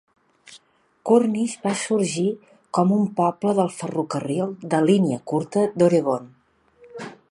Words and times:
Cornish 1.09 1.53
va 1.65 1.73
sorgir 1.81 2.25
com 2.79 2.95
un 2.97 3.05
poble 3.21 3.55
del 3.63 3.71
ferrocarril 3.83 4.59
de 4.75 4.85
línia 4.91 5.25
curta 5.33 5.71
d'Oregon. 5.81 6.31